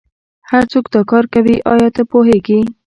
[0.51, 2.59] هرڅوک دا کار کوي ایا ته پوهیږې